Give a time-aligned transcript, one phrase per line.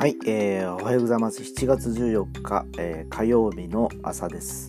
[0.00, 1.42] はい、えー、おはようございます。
[1.42, 4.66] 7月14日、えー、火曜日の朝です。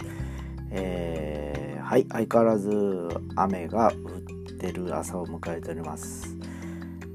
[0.71, 3.07] えー、はい、相変わらず
[3.37, 6.35] 雨が降ってる朝を迎えております。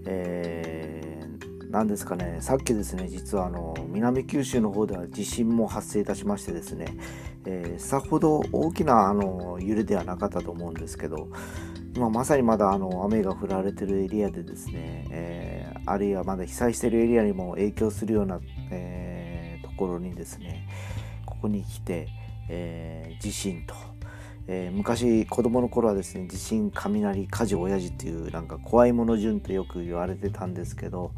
[0.07, 6.97] えー、なんですかね、さっきですね、実はあの南九州の方では地震も発生いたしましてですね、
[7.45, 11.29] えー、さほど大きなあの揺れではなかったと思うんですけど、
[11.97, 18.39] 今まさにまだあの雨が降られてるエリアでですね、えー、あるいはまだ被災してるエリアにも影響するような、
[18.71, 20.69] えー、ところにですね
[21.25, 22.09] ここに来て、
[22.51, 23.75] えー、地震と、
[24.47, 31.13] え昔子供の頃はですね地震雷火事親父っていうなんか怖いもの順とよく言われてたんですけど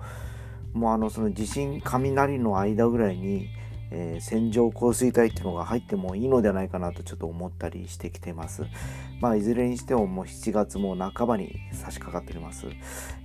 [0.75, 3.49] もうあのその地震雷の間ぐらいに
[3.91, 8.65] えー、線状降水帯っていうのが入ってもいいのではないかなとちょっと思ったりしてきてます。
[9.21, 12.67] まあ、いずれにしてももう7月も半ばに差し掛かっております。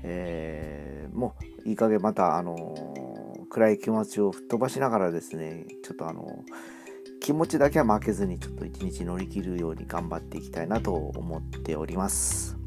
[0.04, 1.36] えー、も
[1.66, 6.28] ういい加減また、あのー、暗い気持ちを吹っ飛ばしながらですね、ちょっとあの
[7.20, 12.58] 気持ちだけは負けずにちょっと一日乗り切るように頑張っていきたいなと思っております。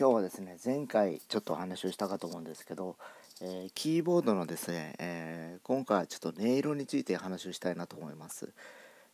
[0.00, 2.94] 今日はですね前回ちょっとお話をしたかと思うんですけど、
[3.42, 8.48] えー、キーボードのですね、えー、今回はちょっと音色について話をしたいなと思います、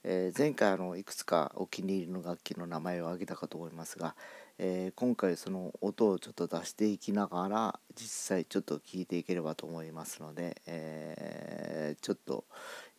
[0.02, 4.14] えー、前回あのいくつかお気に入りの楽器の名前を挙げたかと思いますが、
[4.58, 12.44] え今回その音をちょっと出していきながら実際ちょっと聞いていければと思いますので、えちょっと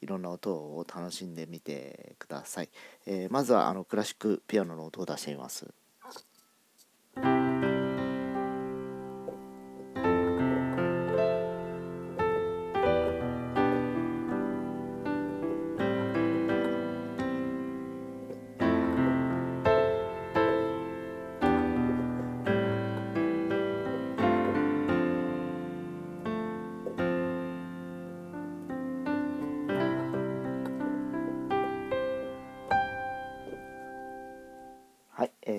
[0.01, 2.69] いろんな音を楽しんでみてください、
[3.05, 5.67] えまずはあのクラシックピアノの音を出してみます。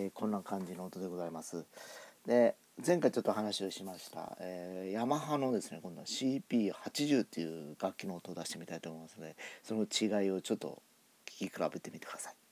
[0.04, 1.64] えこんな感じの音でございます。
[2.26, 10.82] で前回ちょっと話をしました、えー、ヤマハのですね今度は CP80 っていう楽器の音を出してみたいと思いますのでその違いをちょっと
[11.24, 12.45] 聴き比べてみてください。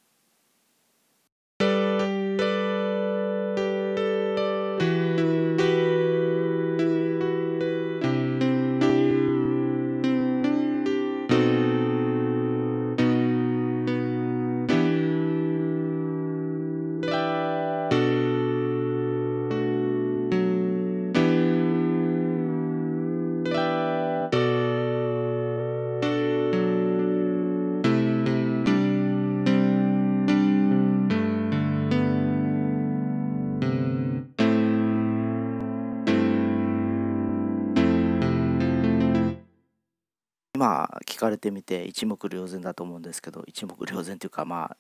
[40.65, 44.77] まあ聞かれてみて一目瞭然だと思うんですけど一目瞭然というかまあ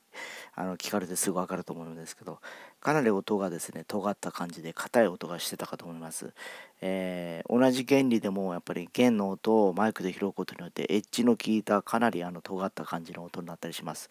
[0.54, 2.40] あの聞かれてすぐ分かると思うんですけど
[2.80, 6.34] かなり音がですね尖った感じで硬い音がしてたかと思います、
[6.82, 14.10] えー、同じ原理でもやっぱり弦の音をマイクで拾うことによってエッジの効いたかなりあの尖った感じの音になったりします、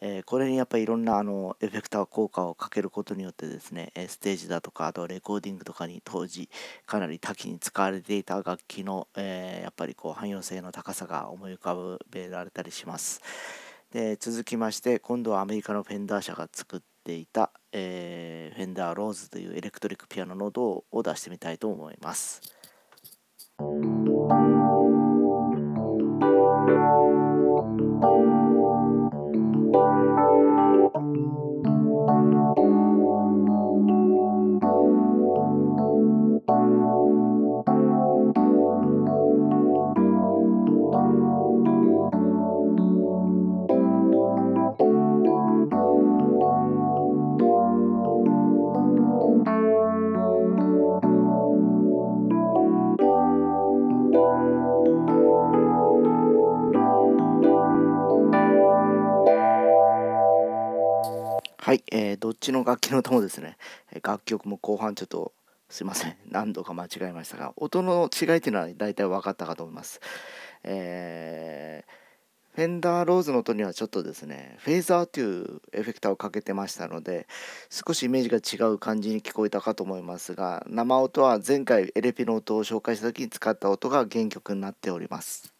[0.00, 6.48] えー、これにやっぱりいろんなあのエフェクター効果をかけることによってですねステージだとかあとはレコーディングとかに当時
[6.86, 13.20] かなり多岐に使われていた楽器の、えー、やっぱりこう汎用性の高さが思い浮かべられたりします。
[13.92, 22.40] で続きまして今度はアメリカのフェンダー社が作っていた、えー、フェンダーローズというエレクトリックピアノの音を出してみたいと思います。
[61.72, 63.56] はい、えー、どっちの楽器のともですね、
[64.02, 65.32] 楽曲も後半ちょっと
[65.70, 69.98] すいません、 何度か間違えましたが、音の違いっていうのは大体分かったかと思います。
[70.64, 77.26] えー、フェンダーローズの音にはちょっとですね、フェーザーというエフェクターをかけてましたので、
[77.70, 85.54] 少しイメージが違う感じに聞こえたかと思いますが、生音は前回エレピの音を紹介した時に使った音が原曲になっております。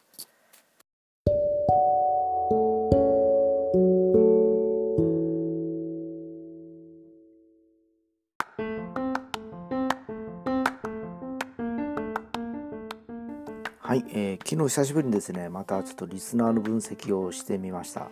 [13.93, 18.09] はいえー、昨日久しぶりにですねまたちょっとリスナーの分析をしてみました、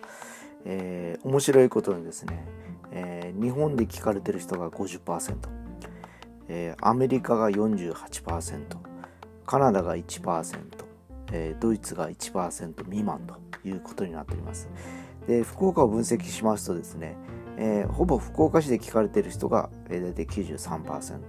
[0.64, 2.46] えー、面白いことにですね、
[2.92, 5.38] えー、日本で聞かれてる人が50%、
[6.50, 8.62] えー、アメリカが48%
[9.48, 10.60] カナダが1%、
[11.32, 14.70] えー、ドイツが1%未満ということになっております。
[15.26, 17.16] で福岡を分析しますとですね、
[17.58, 21.22] えー、ほぼ福岡市で聞かれてる人が、えー、大体93%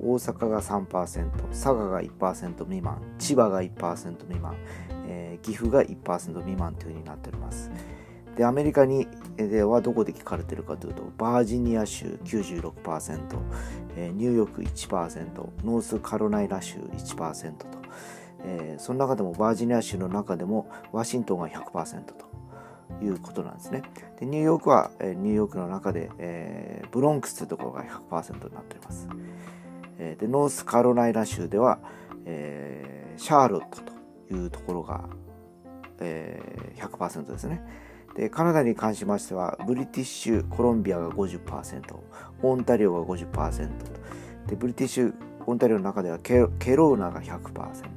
[0.00, 4.56] 大阪が3%佐賀が1%未満千葉が1%未満、
[5.06, 7.70] えー、岐阜が1%未満というふうになっております
[8.36, 13.38] でアメリカにではどこで聞かれているかというとバージニア州96%、
[13.96, 15.34] えー、ニューヨーク1%
[15.64, 17.66] ノースカロライナ州1%と、
[18.44, 22.26] えー、その中でもバージニア州の中でもワシントンが100%と
[23.02, 23.82] いうことなんですね。
[24.20, 29.08] でニューヨークは、えー、ニューヨークの中で、えー、ブロンクスというところが100%になっています。
[29.98, 31.78] でノースカロライナ州では、
[32.24, 35.08] えー、シャーロットというところが、
[36.00, 37.62] えー、100%ですね。
[38.14, 41.82] でカナダに関しましてはブリティッシュコロンビアが50%
[42.42, 43.68] オンタリオが50%
[44.46, 45.14] でブリティッシュ
[45.46, 47.96] オンタリオの中ではケローナが100%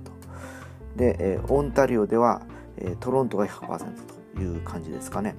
[0.98, 2.42] で、えー、オンタリオでは、
[2.78, 3.80] えー、トロントが100%
[4.36, 5.36] という感じですかね。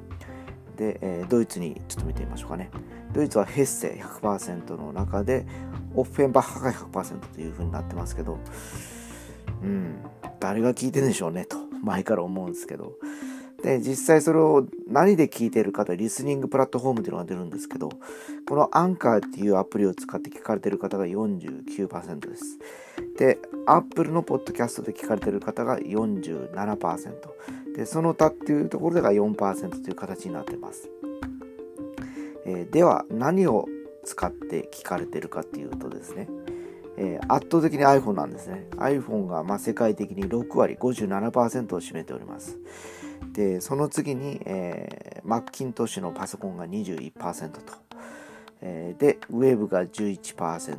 [0.81, 2.71] で、えー、ドイツにちょっと見てみましょうかね
[3.12, 5.44] ドイツはヘッセ100%の中で
[5.94, 8.38] オッフェンバッハが100%というふうになってますけど
[9.62, 10.03] うん
[10.41, 12.94] 誰が聞いてるんでしょうねと前から思うんですけど
[13.62, 17.91] で、実際それを何で聞いてるかというリスニングプラットフォームっていうのが出るんですけど、
[18.49, 22.59] このアンカーっていうアプリを使って聞かれてる方が49%です。
[23.19, 27.12] で、Apple のポッドキャストで聞かれてる方が47%。
[27.81, 30.91] で、その他っていうところでが4%という形になってます。
[32.44, 33.69] えー、では、何を
[34.05, 36.29] 使って聞かれてるかっていうとですね、
[36.99, 38.67] えー、圧倒的に iPhone なんですね。
[38.77, 42.59] iPhone がま世界的に6割、57%を占めております。
[43.32, 47.61] でその次に、えー、マッキントッシュのパソコンが21%と、
[48.61, 50.76] えー、でウェブが11%、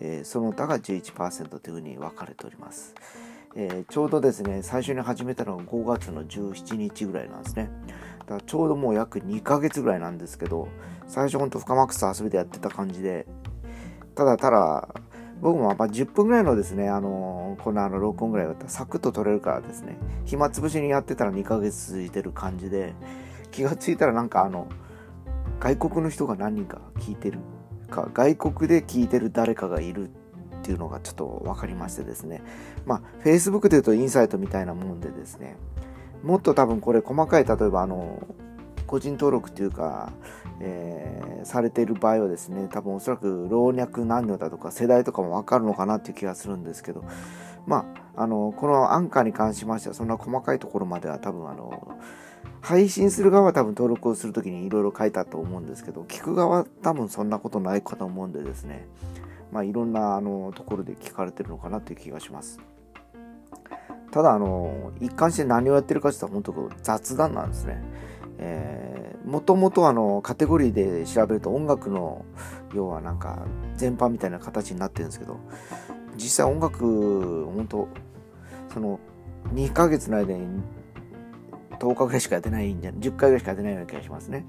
[0.00, 2.94] えー、その他が11%というふうに分かれております、
[3.56, 7.70] えー、ちょうどですね最初に始めたのが5月の17日ぐらいなんですね。
[8.26, 10.68] だちょうどもう約2ヶ月ぐらいなんですけど
[11.06, 13.26] 最初ほんと深マックス遊びでやってた感じで
[14.14, 14.88] ただただ
[15.40, 22.94] 僕もまあ10分ぐらいのですね、あのー、このあの録音ぐらいだったらサクッと撮れるからですね、暇つぶしにやってたら2ヶ月続いてる感じで、
[23.52, 24.68] 気がついたらなんかあの、
[25.60, 27.38] 外国の人が何人か聞いてる
[27.88, 30.10] か、外国で聞いてる誰かがいる
[30.68, 32.42] っていうのがちょっと分かりましてですね、
[32.84, 35.56] まあ、Facebook で言うとインサイトみたいなもんでですね、
[36.22, 38.22] もっと多分これ細かい、例えばあの、
[38.86, 40.12] 個人登録っていうか、
[40.60, 47.04] えー、されている場合はですね多分おそらく老若男女だとか世代とかも分かるのかなっていう気がするんですけど。
[47.66, 47.84] ま
[48.16, 51.96] ああのこのアンカーに関しましてはそんな細かいところまでは多分あの
[52.60, 58.88] 配信する側は多分登録をするときにいろいろ書いたと思うんですけど聞く側は多分そんなことないかと思うんでですね。
[59.52, 62.60] まあいろんなあのところで聞かれてるのかなっていう気がします。
[64.10, 67.82] ただあの一貫して何をやってるかって言ったら本当雑談なんですね。
[68.38, 72.24] えー、もともとあのカテゴリーで調べると音楽の
[72.74, 75.38] 要はなんか全般みたいな形になってるんですけど
[76.16, 77.88] 実際音楽本当
[78.72, 79.00] その
[79.52, 80.62] 2ヶ月の間に
[81.78, 84.44] 10日ぐらいしかやってないんじゃ10回ぐらいしかやってないような気がしますね。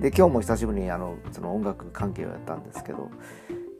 [0.00, 3.08] で今日も久しぶりにあのその音楽関係をやったんですけど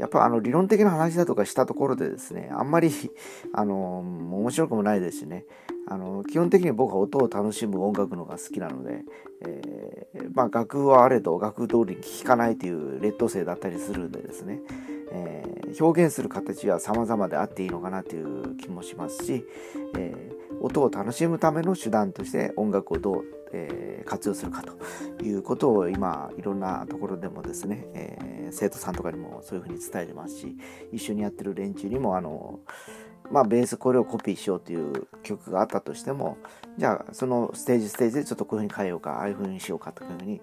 [0.03, 2.91] やっぱあの理論的な話だとかしたところでですねあんまり
[3.55, 5.47] あの面白くもないですしね。
[5.87, 9.05] あの基本的に僕は音を楽しむ音楽のが好きなので、
[9.41, 14.61] えー、まあ、楽譜はあれど楽譜通りに聴かないという劣等生だったりするんでですね、
[15.11, 19.45] えー、表現する形は様々であっていいのかなという気もしますし、
[19.99, 30.57] えー、音を楽しむための手段として音楽をどう、え活用するかということを今いろんなところでもですね、え生徒さんとかにもそういうふうに伝えてますし
[30.93, 32.61] 一緒にやってる連中にもあの
[33.31, 36.37] まあ、ベースこれをコピーしようという曲があったとしても
[36.77, 40.41] じゃあそのステージステージでちょっとこういうふうに変えようかああいうふうにしようかというふうにい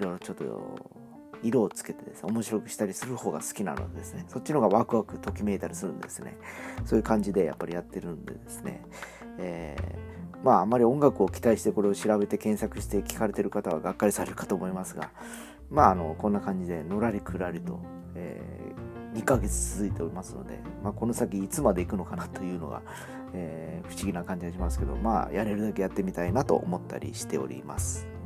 [0.00, 0.44] ろいろちょっと
[1.42, 4.24] 色をつけてですね面白くしたりする方が好きなのでですね。
[4.28, 6.36] そっちの方がワクワクときめいたりするんですね。
[6.84, 8.82] そういう感じでやっぱりやってるんでですね、
[9.38, 15.10] えー、まああまり音楽を期待してこれを調べて検索して聞かれてる方はがっかりされるかと思いますが
[15.70, 17.80] まああのこんな感じでのらりくらりと、
[18.14, 22.82] えー2ヶ月続いておりますので、まあ、この先いつまで行くのかなというのが、
[23.34, 28.19] えー、不思議な感じがしますけど、まあ、やれるだけやってみたいなと思ったりしております。